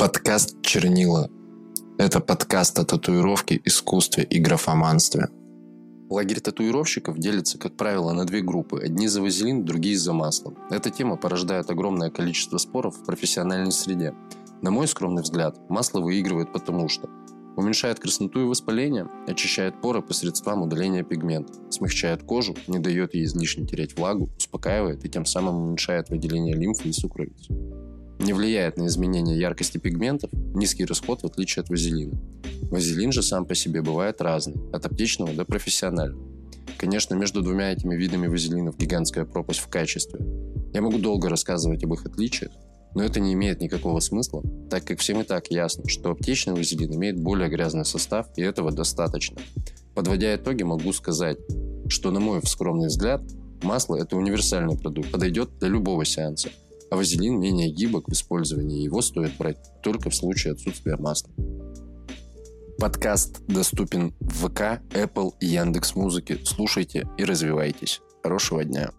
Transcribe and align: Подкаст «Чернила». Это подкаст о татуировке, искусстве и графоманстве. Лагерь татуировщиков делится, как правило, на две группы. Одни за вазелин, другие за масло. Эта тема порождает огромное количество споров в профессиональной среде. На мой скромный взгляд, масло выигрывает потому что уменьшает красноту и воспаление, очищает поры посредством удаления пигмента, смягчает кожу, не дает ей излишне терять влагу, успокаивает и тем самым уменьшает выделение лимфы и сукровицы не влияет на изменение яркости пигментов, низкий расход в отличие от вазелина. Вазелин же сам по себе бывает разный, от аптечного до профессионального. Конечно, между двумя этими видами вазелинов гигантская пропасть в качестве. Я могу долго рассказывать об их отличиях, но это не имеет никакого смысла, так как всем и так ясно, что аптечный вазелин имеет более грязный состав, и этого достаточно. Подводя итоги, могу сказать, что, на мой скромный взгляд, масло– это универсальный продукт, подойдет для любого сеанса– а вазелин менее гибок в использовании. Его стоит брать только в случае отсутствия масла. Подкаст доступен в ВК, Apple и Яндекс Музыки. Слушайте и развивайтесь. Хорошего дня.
Подкаст 0.00 0.62
«Чернила». 0.62 1.28
Это 1.98 2.20
подкаст 2.20 2.78
о 2.78 2.86
татуировке, 2.86 3.60
искусстве 3.66 4.24
и 4.24 4.38
графоманстве. 4.38 5.28
Лагерь 6.08 6.40
татуировщиков 6.40 7.18
делится, 7.18 7.58
как 7.58 7.76
правило, 7.76 8.14
на 8.14 8.24
две 8.24 8.40
группы. 8.40 8.80
Одни 8.82 9.08
за 9.08 9.20
вазелин, 9.20 9.66
другие 9.66 9.98
за 9.98 10.14
масло. 10.14 10.54
Эта 10.70 10.88
тема 10.88 11.16
порождает 11.16 11.68
огромное 11.68 12.08
количество 12.08 12.56
споров 12.56 12.96
в 12.96 13.04
профессиональной 13.04 13.72
среде. 13.72 14.14
На 14.62 14.70
мой 14.70 14.88
скромный 14.88 15.22
взгляд, 15.22 15.58
масло 15.68 16.00
выигрывает 16.00 16.50
потому 16.50 16.88
что 16.88 17.10
уменьшает 17.58 18.00
красноту 18.00 18.40
и 18.40 18.44
воспаление, 18.44 19.06
очищает 19.26 19.82
поры 19.82 20.00
посредством 20.00 20.62
удаления 20.62 21.02
пигмента, 21.02 21.52
смягчает 21.68 22.22
кожу, 22.22 22.56
не 22.68 22.78
дает 22.78 23.12
ей 23.14 23.24
излишне 23.24 23.66
терять 23.66 23.98
влагу, 23.98 24.30
успокаивает 24.38 25.04
и 25.04 25.10
тем 25.10 25.26
самым 25.26 25.56
уменьшает 25.56 26.08
выделение 26.08 26.56
лимфы 26.56 26.88
и 26.88 26.92
сукровицы 26.92 27.54
не 28.20 28.32
влияет 28.32 28.76
на 28.76 28.86
изменение 28.86 29.38
яркости 29.38 29.78
пигментов, 29.78 30.30
низкий 30.32 30.84
расход 30.84 31.22
в 31.22 31.26
отличие 31.26 31.62
от 31.62 31.70
вазелина. 31.70 32.20
Вазелин 32.70 33.12
же 33.12 33.22
сам 33.22 33.46
по 33.46 33.54
себе 33.54 33.82
бывает 33.82 34.20
разный, 34.20 34.56
от 34.72 34.84
аптечного 34.84 35.32
до 35.32 35.44
профессионального. 35.44 36.22
Конечно, 36.76 37.14
между 37.14 37.42
двумя 37.42 37.72
этими 37.72 37.96
видами 37.96 38.26
вазелинов 38.26 38.76
гигантская 38.76 39.24
пропасть 39.24 39.60
в 39.60 39.68
качестве. 39.68 40.20
Я 40.72 40.82
могу 40.82 40.98
долго 40.98 41.28
рассказывать 41.28 41.82
об 41.82 41.94
их 41.94 42.06
отличиях, 42.06 42.52
но 42.94 43.02
это 43.02 43.20
не 43.20 43.32
имеет 43.32 43.60
никакого 43.60 44.00
смысла, 44.00 44.42
так 44.68 44.84
как 44.84 44.98
всем 44.98 45.20
и 45.20 45.24
так 45.24 45.50
ясно, 45.50 45.88
что 45.88 46.10
аптечный 46.10 46.54
вазелин 46.54 46.94
имеет 46.94 47.18
более 47.18 47.48
грязный 47.48 47.84
состав, 47.84 48.26
и 48.36 48.42
этого 48.42 48.70
достаточно. 48.70 49.38
Подводя 49.94 50.34
итоги, 50.34 50.62
могу 50.62 50.92
сказать, 50.92 51.38
что, 51.88 52.10
на 52.10 52.20
мой 52.20 52.40
скромный 52.44 52.88
взгляд, 52.88 53.22
масло– 53.62 53.96
это 54.00 54.16
универсальный 54.16 54.76
продукт, 54.76 55.10
подойдет 55.10 55.58
для 55.58 55.68
любого 55.68 56.04
сеанса– 56.04 56.50
а 56.90 56.96
вазелин 56.96 57.38
менее 57.38 57.70
гибок 57.70 58.08
в 58.08 58.12
использовании. 58.12 58.82
Его 58.82 59.02
стоит 59.02 59.36
брать 59.36 59.58
только 59.82 60.10
в 60.10 60.14
случае 60.14 60.54
отсутствия 60.54 60.96
масла. 60.96 61.30
Подкаст 62.78 63.42
доступен 63.46 64.14
в 64.20 64.48
ВК, 64.48 64.82
Apple 64.94 65.32
и 65.40 65.46
Яндекс 65.46 65.94
Музыки. 65.94 66.40
Слушайте 66.44 67.08
и 67.18 67.24
развивайтесь. 67.24 68.00
Хорошего 68.22 68.64
дня. 68.64 68.90